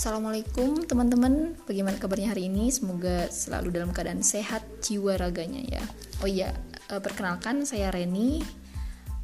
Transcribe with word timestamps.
Assalamualaikum 0.00 0.88
teman-teman, 0.88 1.60
bagaimana 1.68 2.00
kabarnya 2.00 2.32
hari 2.32 2.48
ini? 2.48 2.72
Semoga 2.72 3.28
selalu 3.28 3.68
dalam 3.68 3.92
keadaan 3.92 4.24
sehat 4.24 4.64
jiwa 4.80 5.20
raganya 5.20 5.60
ya. 5.60 5.84
Oh 6.24 6.28
iya, 6.32 6.56
eh, 6.88 7.00
perkenalkan 7.04 7.68
saya 7.68 7.92
Reni. 7.92 8.40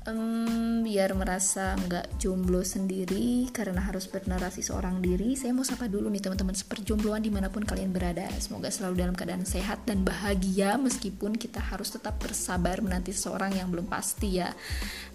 Um, 0.05 0.85
biar 0.85 1.17
merasa 1.17 1.81
nggak 1.81 2.21
jomblo 2.21 2.61
sendiri 2.61 3.49
karena 3.57 3.89
harus 3.89 4.05
bernarasi 4.05 4.61
seorang 4.61 5.01
diri, 5.01 5.33
saya 5.33 5.57
mau 5.57 5.65
sapa 5.65 5.89
dulu 5.89 6.13
nih 6.13 6.21
teman-teman 6.29 6.53
seperjombloan 6.53 7.25
di 7.25 7.33
mana 7.33 7.49
pun 7.49 7.65
kalian 7.65 7.97
berada. 7.97 8.29
Semoga 8.37 8.69
selalu 8.69 9.01
dalam 9.01 9.17
keadaan 9.17 9.49
sehat 9.49 9.81
dan 9.89 10.05
bahagia 10.05 10.77
meskipun 10.77 11.41
kita 11.41 11.57
harus 11.57 11.89
tetap 11.89 12.21
bersabar 12.21 12.85
menanti 12.85 13.17
seseorang 13.17 13.57
yang 13.57 13.73
belum 13.73 13.89
pasti 13.89 14.45
ya. 14.45 14.53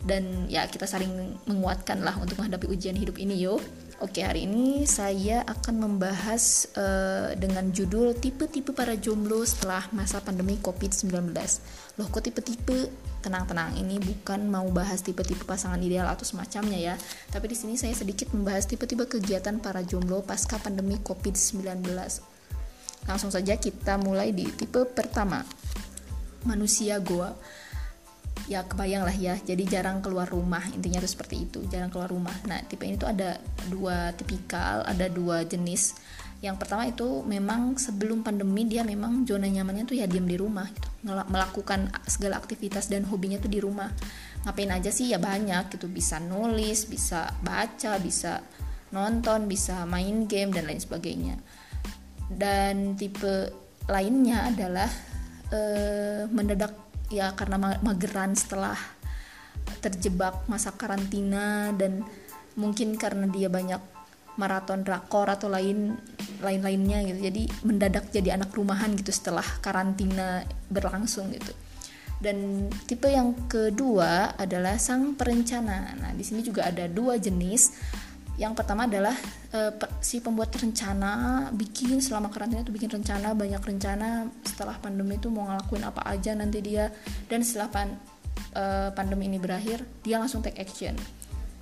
Dan 0.02 0.49
ya 0.49 0.66
kita 0.66 0.89
saling 0.89 1.38
menguatkan 1.45 2.02
lah 2.02 2.17
untuk 2.17 2.41
menghadapi 2.41 2.66
ujian 2.66 2.98
hidup 2.98 3.21
ini 3.21 3.38
yo. 3.45 3.62
Oke, 4.01 4.25
hari 4.25 4.49
ini 4.49 4.81
saya 4.89 5.45
akan 5.45 5.77
membahas 5.77 6.65
uh, 6.73 7.37
dengan 7.37 7.69
judul 7.69 8.17
tipe-tipe 8.17 8.73
para 8.73 8.97
jomblo 8.97 9.45
setelah 9.45 9.85
masa 9.93 10.17
pandemi 10.17 10.57
COVID-19. 10.57 11.29
Loh, 12.01 12.09
kok 12.09 12.25
tipe-tipe? 12.25 12.89
Tenang-tenang, 13.21 13.77
ini 13.77 14.01
bukan 14.01 14.49
mau 14.49 14.65
bahas 14.73 15.05
tipe-tipe 15.05 15.45
pasangan 15.45 15.77
ideal 15.77 16.09
atau 16.09 16.25
semacamnya 16.25 16.81
ya. 16.81 16.95
Tapi 17.29 17.45
di 17.45 17.53
sini 17.53 17.77
saya 17.77 17.93
sedikit 17.93 18.33
membahas 18.33 18.65
tipe-tipe 18.65 19.05
kegiatan 19.05 19.61
para 19.61 19.85
jomblo 19.85 20.25
pasca 20.25 20.57
pandemi 20.57 20.97
COVID-19. 20.97 21.85
Langsung 23.05 23.29
saja 23.29 23.53
kita 23.53 24.02
mulai 24.02 24.33
di 24.33 24.49
tipe 24.49 24.81
pertama. 24.89 25.45
Manusia 26.49 26.97
goa 26.97 27.38
ya 28.52 28.67
kebayang 28.67 29.08
lah 29.08 29.16
ya. 29.16 29.35
Jadi 29.40 29.63
jarang 29.67 30.03
keluar 30.03 30.27
rumah. 30.27 30.63
Intinya 30.76 30.99
itu 30.99 31.09
seperti 31.16 31.48
itu. 31.48 31.63
Jarang 31.72 31.88
keluar 31.88 32.11
rumah. 32.11 32.36
Nah 32.47 32.59
tipe 32.67 32.83
ini 32.83 33.00
tuh 33.00 33.11
ada 33.11 33.39
dua 33.72 34.11
tipikal 34.16 34.83
ada 34.83 35.08
dua 35.08 35.47
jenis. 35.47 35.95
Yang 36.42 36.58
pertama 36.58 36.89
itu 36.89 37.22
memang 37.22 37.78
sebelum 37.78 38.25
pandemi 38.25 38.66
dia 38.66 38.81
memang 38.81 39.30
zona 39.30 39.45
nyamannya 39.45 39.86
tuh 39.86 39.94
ya 40.02 40.09
diam 40.09 40.25
di 40.25 40.36
rumah 40.36 40.66
gitu. 40.73 40.89
Melakukan 41.05 41.94
segala 42.09 42.42
aktivitas 42.42 42.89
dan 42.89 43.05
hobinya 43.05 43.38
tuh 43.38 43.52
di 43.52 43.61
rumah. 43.61 43.94
Ngapain 44.44 44.73
aja 44.73 44.89
sih? 44.89 45.14
Ya 45.14 45.22
banyak 45.22 45.70
gitu. 45.77 45.86
Bisa 45.86 46.17
nulis 46.17 46.89
bisa 46.89 47.30
baca 47.45 48.02
bisa 48.02 48.42
nonton 48.92 49.48
bisa 49.48 49.88
main 49.88 50.27
game 50.27 50.52
dan 50.52 50.67
lain 50.67 50.81
sebagainya. 50.81 51.38
Dan 52.27 52.98
tipe 52.98 53.53
lainnya 53.86 54.50
adalah 54.50 54.89
uh, 55.53 56.25
mendadak 56.31 56.91
ya 57.12 57.36
karena 57.36 57.78
mageran 57.84 58.34
setelah 58.34 58.80
terjebak 59.84 60.48
masa 60.48 60.72
karantina 60.73 61.76
dan 61.76 62.02
mungkin 62.56 62.95
karena 62.95 63.28
dia 63.28 63.48
banyak 63.48 63.80
maraton 64.40 64.88
rakor 64.88 65.28
atau 65.28 65.52
lain 65.52 66.00
lain-lainnya 66.39 67.04
gitu. 67.12 67.20
Jadi 67.28 67.44
mendadak 67.67 68.09
jadi 68.09 68.39
anak 68.39 68.56
rumahan 68.56 68.95
gitu 68.95 69.12
setelah 69.12 69.45
karantina 69.59 70.48
berlangsung 70.72 71.30
gitu. 71.36 71.52
Dan 72.22 72.70
tipe 72.86 73.09
yang 73.09 73.34
kedua 73.50 74.38
adalah 74.38 74.78
sang 74.78 75.17
perencana. 75.17 75.98
Nah 75.98 76.12
di 76.14 76.22
sini 76.22 76.45
juga 76.45 76.70
ada 76.70 76.86
dua 76.86 77.17
jenis 77.17 77.73
yang 78.42 78.58
pertama 78.58 78.89
adalah 78.89 79.14
uh, 79.53 79.70
si 80.02 80.17
pembuat 80.17 80.50
rencana 80.58 81.45
bikin 81.53 82.02
selama 82.02 82.34
karantina 82.34 82.66
itu 82.66 82.73
bikin 82.73 82.89
rencana 82.89 83.38
banyak 83.38 83.61
rencana. 83.61 84.25
Setelah 84.42 84.81
pandemi 84.81 85.22
itu 85.22 85.30
mau 85.30 85.45
ngelakuin 85.45 85.86
apa 85.86 86.02
aja 86.09 86.33
nanti 86.33 86.58
dia. 86.66 86.89
Dan 87.30 87.45
setelah 87.45 87.70
pan, 87.70 87.94
uh, 88.58 88.89
pandemi 88.98 89.30
ini 89.30 89.38
berakhir 89.38 89.86
dia 90.02 90.17
langsung 90.17 90.42
take 90.42 90.58
action. 90.58 90.98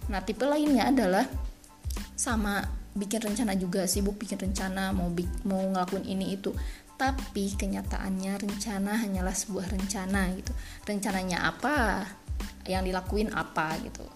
Nah 0.07 0.23
tipe 0.23 0.47
lainnya 0.47 0.87
adalah 0.87 1.27
sama 2.15 2.63
bikin 2.95 3.27
rencana 3.27 3.59
juga 3.59 3.83
sibuk 3.83 4.15
bikin 4.15 4.39
rencana 4.39 4.95
mau 4.95 5.11
mau 5.43 5.59
ngelakuin 5.59 6.07
ini 6.07 6.39
itu. 6.39 6.55
Tapi 6.95 7.59
kenyataannya 7.59 8.39
rencana 8.39 9.03
hanyalah 9.03 9.35
sebuah 9.35 9.67
rencana 9.67 10.31
gitu. 10.31 10.55
Rencananya 10.87 11.43
apa? 11.43 12.07
Yang 12.63 12.95
dilakuin 12.95 13.35
apa 13.35 13.75
gitu 13.83 14.07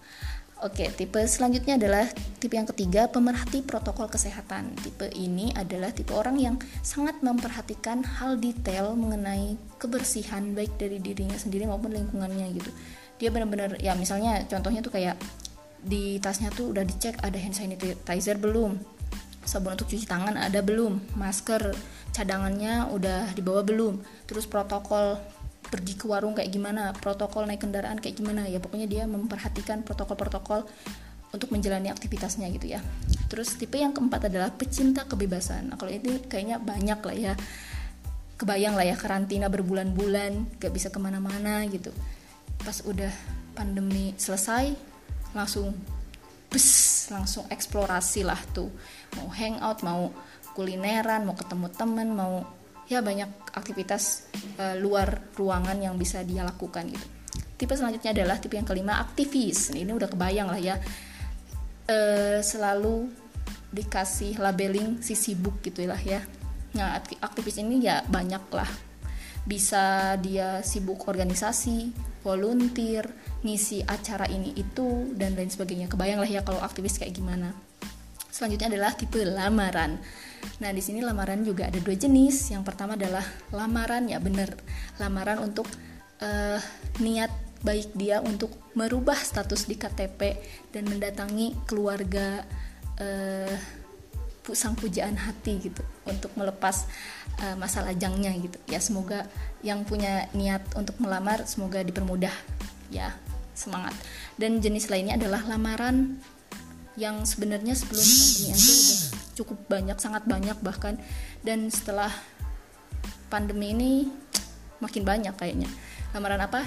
Oke, 0.64 0.88
tipe 0.96 1.20
selanjutnya 1.28 1.76
adalah 1.76 2.08
tipe 2.40 2.56
yang 2.56 2.64
ketiga, 2.64 3.04
pemerhati 3.12 3.60
protokol 3.60 4.08
kesehatan. 4.08 4.72
Tipe 4.80 5.12
ini 5.12 5.52
adalah 5.52 5.92
tipe 5.92 6.16
orang 6.16 6.40
yang 6.40 6.56
sangat 6.80 7.20
memperhatikan 7.20 8.00
hal 8.00 8.40
detail 8.40 8.96
mengenai 8.96 9.60
kebersihan 9.76 10.56
baik 10.56 10.72
dari 10.80 11.04
dirinya 11.04 11.36
sendiri 11.36 11.68
maupun 11.68 11.92
lingkungannya 11.92 12.48
gitu. 12.56 12.72
Dia 13.20 13.28
benar-benar 13.28 13.76
ya 13.76 13.92
misalnya 13.92 14.40
contohnya 14.48 14.80
tuh 14.80 14.96
kayak 14.96 15.20
di 15.84 16.16
tasnya 16.16 16.48
tuh 16.48 16.72
udah 16.72 16.80
dicek 16.80 17.20
ada 17.20 17.36
hand 17.36 17.52
sanitizer 17.52 18.40
belum, 18.40 18.80
sabun 19.44 19.76
untuk 19.76 19.92
cuci 19.92 20.08
tangan 20.08 20.40
ada 20.40 20.64
belum, 20.64 20.96
masker 21.12 21.76
cadangannya 22.16 22.88
udah 22.88 23.36
dibawa 23.36 23.60
belum, 23.60 24.00
terus 24.24 24.48
protokol 24.48 25.20
pergi 25.68 25.94
ke 25.96 26.04
warung 26.06 26.36
kayak 26.36 26.52
gimana 26.52 26.92
protokol 26.92 27.48
naik 27.48 27.64
kendaraan 27.64 27.98
kayak 27.98 28.20
gimana 28.20 28.46
ya 28.46 28.60
pokoknya 28.60 28.86
dia 28.86 29.04
memperhatikan 29.08 29.82
protokol-protokol 29.82 30.68
untuk 31.34 31.50
menjalani 31.50 31.90
aktivitasnya 31.90 32.46
gitu 32.54 32.78
ya. 32.78 32.80
Terus 33.26 33.58
tipe 33.58 33.74
yang 33.74 33.90
keempat 33.90 34.30
adalah 34.30 34.54
pecinta 34.54 35.02
kebebasan. 35.02 35.74
Nah 35.74 35.76
kalau 35.76 35.90
ini 35.90 36.22
kayaknya 36.30 36.62
banyak 36.62 37.00
lah 37.02 37.16
ya. 37.16 37.34
Kebayang 38.38 38.78
lah 38.78 38.86
ya 38.86 38.94
karantina 38.98 39.50
berbulan-bulan 39.50 40.62
gak 40.62 40.70
bisa 40.70 40.94
ke 40.94 40.98
mana-mana 41.02 41.66
gitu. 41.66 41.90
Pas 42.62 42.82
udah 42.86 43.10
pandemi 43.58 44.14
selesai 44.14 44.74
langsung 45.34 45.74
bes 46.50 47.10
langsung 47.10 47.46
eksplorasi 47.50 48.22
lah 48.22 48.38
tuh. 48.54 48.70
Mau 49.18 49.26
hangout 49.34 49.82
mau 49.82 50.14
kulineran 50.54 51.26
mau 51.26 51.34
ketemu 51.34 51.66
temen 51.74 52.14
mau 52.14 52.46
ya 52.88 53.00
banyak 53.00 53.54
aktivitas 53.56 54.28
uh, 54.60 54.76
luar 54.76 55.32
ruangan 55.36 55.76
yang 55.80 55.96
bisa 55.96 56.20
dia 56.22 56.44
lakukan 56.44 56.88
gitu. 56.90 57.06
Tipe 57.54 57.72
selanjutnya 57.78 58.10
adalah 58.10 58.36
tipe 58.42 58.58
yang 58.58 58.66
kelima 58.66 58.98
aktivis. 58.98 59.70
Ini 59.72 59.88
udah 59.94 60.10
kebayang 60.10 60.50
lah 60.50 60.60
ya. 60.60 60.76
Uh, 61.84 62.40
selalu 62.42 63.08
dikasih 63.74 64.38
labeling 64.38 65.02
si 65.02 65.14
sibuk 65.14 65.62
gitu 65.62 65.86
lah 65.86 65.98
ya. 65.98 66.22
Nah, 66.74 66.98
aktivis 66.98 67.62
ini 67.62 67.86
ya 67.86 68.02
banyak 68.06 68.44
lah. 68.50 68.66
Bisa 69.46 70.16
dia 70.18 70.64
sibuk 70.66 71.06
organisasi, 71.06 71.94
volunteer, 72.26 73.06
ngisi 73.44 73.84
acara 73.86 74.26
ini 74.26 74.56
itu 74.56 75.14
dan 75.14 75.38
lain 75.38 75.52
sebagainya. 75.52 75.86
Kebayang 75.86 76.18
lah 76.18 76.30
ya 76.30 76.42
kalau 76.42 76.58
aktivis 76.58 76.98
kayak 76.98 77.14
gimana. 77.14 77.54
Selanjutnya 78.34 78.66
adalah 78.74 78.98
tipe 78.98 79.22
lamaran. 79.22 79.94
Nah, 80.58 80.74
di 80.74 80.82
sini 80.82 80.98
lamaran 81.06 81.46
juga 81.46 81.70
ada 81.70 81.78
dua 81.78 81.94
jenis. 81.94 82.50
Yang 82.50 82.66
pertama 82.66 82.98
adalah 82.98 83.22
lamaran 83.54 84.10
ya 84.10 84.18
bener, 84.18 84.58
lamaran 84.98 85.38
untuk 85.38 85.70
uh, 86.18 86.58
niat 86.98 87.30
baik 87.62 87.94
dia 87.94 88.18
untuk 88.18 88.50
merubah 88.74 89.14
status 89.14 89.70
di 89.70 89.78
KTP 89.78 90.34
dan 90.74 90.90
mendatangi 90.90 91.62
keluarga 91.62 92.42
uh, 92.98 93.54
sang 94.52 94.76
pujaan 94.76 95.16
hati 95.16 95.70
gitu 95.70 95.80
untuk 96.04 96.34
melepas 96.34 96.90
uh, 97.38 97.54
masa 97.54 97.86
lajangnya 97.86 98.34
gitu. 98.34 98.58
Ya 98.66 98.82
semoga 98.82 99.30
yang 99.62 99.86
punya 99.86 100.26
niat 100.34 100.74
untuk 100.74 100.98
melamar 100.98 101.46
semoga 101.46 101.86
dipermudah 101.86 102.34
ya. 102.90 103.14
Semangat. 103.54 103.94
Dan 104.34 104.58
jenis 104.58 104.90
lainnya 104.90 105.14
adalah 105.14 105.46
lamaran 105.46 106.18
yang 106.94 107.26
sebenarnya 107.26 107.74
sebelum 107.74 108.02
pandemi 108.02 108.50
itu 108.54 108.72
udah 108.72 109.00
cukup 109.34 109.58
banyak 109.66 109.98
sangat 109.98 110.22
banyak 110.26 110.58
bahkan. 110.62 110.94
Dan 111.42 111.68
setelah 111.68 112.10
pandemi 113.28 113.74
ini 113.74 113.92
makin 114.78 115.02
banyak 115.02 115.34
kayaknya. 115.34 115.70
Lamaran 116.14 116.42
apa? 116.44 116.62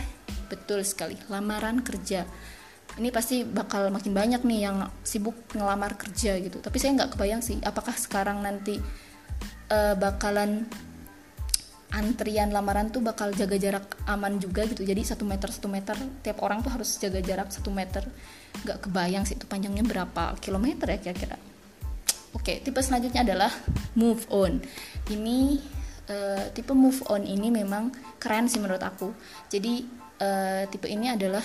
Betul 0.52 0.84
sekali 0.84 1.16
lamaran 1.32 1.84
kerja. 1.84 2.28
Ini 2.98 3.14
pasti 3.14 3.46
bakal 3.46 3.94
makin 3.94 4.12
banyak 4.16 4.42
nih 4.42 4.60
yang 4.68 4.90
sibuk 5.06 5.36
ngelamar 5.54 5.96
kerja 5.96 6.40
gitu. 6.42 6.60
Tapi 6.60 6.78
saya 6.82 6.98
nggak 6.98 7.16
kebayang 7.16 7.44
sih 7.46 7.62
apakah 7.62 7.94
sekarang 7.94 8.42
nanti 8.42 8.82
uh, 9.70 9.94
bakalan 9.96 10.66
antrian 11.96 12.52
lamaran 12.52 12.92
tuh 12.92 13.00
bakal 13.00 13.32
jaga 13.32 13.56
jarak 13.56 13.96
aman 14.12 14.40
juga 14.44 14.68
gitu 14.68 14.84
jadi 14.84 15.00
satu 15.08 15.24
meter 15.24 15.48
satu 15.48 15.72
meter 15.72 15.96
tiap 16.20 16.44
orang 16.44 16.60
tuh 16.60 16.72
harus 16.76 17.00
jaga 17.00 17.24
jarak 17.24 17.48
satu 17.48 17.72
meter 17.72 18.04
nggak 18.68 18.90
kebayang 18.90 19.24
sih 19.24 19.40
itu 19.40 19.48
panjangnya 19.48 19.88
berapa 19.88 20.36
kilometer 20.44 20.92
ya 20.92 21.00
kira-kira 21.00 21.40
Oke, 22.36 22.60
tipe 22.62 22.78
selanjutnya 22.84 23.26
adalah 23.26 23.50
move 23.98 24.28
on. 24.30 24.62
Ini 25.10 25.58
uh, 26.12 26.46
tipe 26.54 26.70
move 26.76 27.02
on 27.10 27.26
ini 27.26 27.50
memang 27.50 27.90
keren 28.22 28.46
sih 28.46 28.60
menurut 28.60 28.84
aku. 28.84 29.10
Jadi 29.50 29.88
uh, 30.22 30.68
tipe 30.70 30.86
ini 30.86 31.10
adalah 31.10 31.42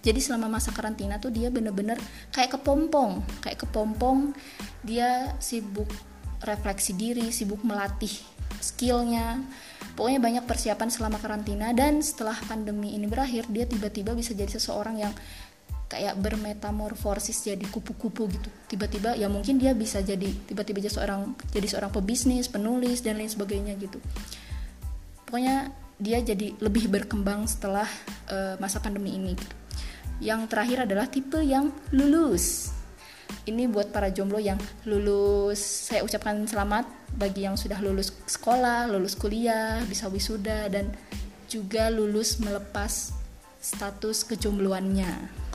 jadi 0.00 0.16
selama 0.16 0.46
masa 0.56 0.70
karantina 0.70 1.18
tuh 1.18 1.34
dia 1.34 1.50
bener-bener 1.50 1.98
kayak 2.30 2.56
kepompong, 2.56 3.26
kayak 3.42 3.66
kepompong. 3.66 4.32
Dia 4.86 5.36
sibuk 5.42 5.90
refleksi 6.40 6.94
diri, 6.94 7.28
sibuk 7.34 7.60
melatih 7.66 8.14
skillnya. 8.60 9.42
Pokoknya 9.96 10.20
banyak 10.20 10.44
persiapan 10.44 10.88
selama 10.92 11.16
karantina 11.16 11.72
dan 11.72 12.04
setelah 12.04 12.36
pandemi 12.44 12.92
ini 12.92 13.08
berakhir 13.08 13.48
dia 13.48 13.64
tiba-tiba 13.64 14.12
bisa 14.12 14.36
jadi 14.36 14.52
seseorang 14.52 15.00
yang 15.00 15.14
kayak 15.86 16.18
bermetamorfosis 16.18 17.46
jadi 17.46 17.62
kupu-kupu 17.70 18.26
gitu 18.26 18.50
tiba-tiba 18.66 19.14
ya 19.14 19.30
mungkin 19.30 19.54
dia 19.54 19.70
bisa 19.70 20.02
jadi 20.02 20.26
tiba-tiba 20.50 20.82
jadi 20.82 20.92
seorang 20.98 21.38
jadi 21.54 21.66
seorang 21.70 21.94
pebisnis 21.94 22.50
penulis 22.50 23.06
dan 23.06 23.22
lain 23.22 23.30
sebagainya 23.30 23.78
gitu 23.78 24.02
pokoknya 25.30 25.70
dia 25.96 26.18
jadi 26.20 26.58
lebih 26.58 26.90
berkembang 26.90 27.46
setelah 27.46 27.86
uh, 28.28 28.58
masa 28.58 28.82
pandemi 28.82 29.14
ini 29.14 29.38
gitu. 29.38 29.56
yang 30.20 30.50
terakhir 30.50 30.90
adalah 30.90 31.06
tipe 31.06 31.38
yang 31.38 31.70
lulus 31.94 32.75
ini 33.46 33.70
buat 33.70 33.94
para 33.94 34.10
jomblo 34.10 34.42
yang 34.42 34.58
lulus 34.84 35.90
saya 35.90 36.02
ucapkan 36.02 36.46
selamat 36.46 36.86
bagi 37.14 37.46
yang 37.46 37.54
sudah 37.54 37.78
lulus 37.78 38.10
sekolah 38.26 38.90
lulus 38.90 39.14
kuliah 39.14 39.80
bisa 39.86 40.10
wisuda 40.10 40.66
dan 40.66 40.90
juga 41.46 41.88
lulus 41.88 42.42
melepas 42.42 43.14
status 43.62 44.26
kejombloannya 44.26 45.46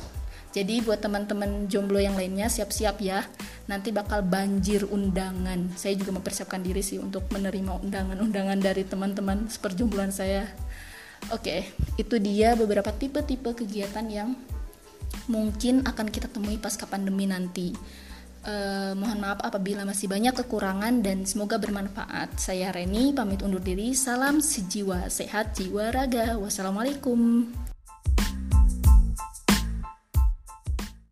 jadi 0.52 0.84
buat 0.84 1.00
teman-teman 1.00 1.72
jomblo 1.72 1.96
yang 2.04 2.20
lainnya 2.20 2.52
siap-siap 2.52 3.00
ya. 3.00 3.24
Nanti 3.72 3.96
bakal 3.96 4.20
banjir 4.28 4.84
undangan. 4.84 5.72
Saya 5.80 5.96
juga 5.96 6.12
mempersiapkan 6.12 6.60
diri 6.60 6.84
sih 6.84 7.00
untuk 7.00 7.24
menerima 7.32 7.80
undangan-undangan 7.80 8.60
dari 8.60 8.84
teman-teman 8.84 9.48
seperjombloan 9.48 10.12
saya. 10.12 10.44
Oke, 11.32 11.72
itu 11.96 12.20
dia 12.20 12.60
beberapa 12.60 12.92
tipe-tipe 12.92 13.48
kegiatan 13.56 14.04
yang 14.12 14.36
mungkin 15.28 15.86
akan 15.88 16.08
kita 16.12 16.28
temui 16.28 16.60
pasca 16.60 16.86
pandemi 16.86 17.26
nanti. 17.26 17.74
Uh, 18.42 18.98
mohon 18.98 19.22
maaf 19.22 19.38
apabila 19.46 19.86
masih 19.86 20.10
banyak 20.10 20.34
kekurangan 20.34 21.06
dan 21.06 21.30
semoga 21.30 21.62
bermanfaat. 21.62 22.42
Saya 22.42 22.74
Reni, 22.74 23.14
pamit 23.14 23.46
undur 23.46 23.62
diri. 23.62 23.94
Salam 23.94 24.42
sejiwa, 24.42 25.06
sehat 25.14 25.54
jiwa 25.54 25.94
raga. 25.94 26.42
Wassalamualaikum. 26.42 27.71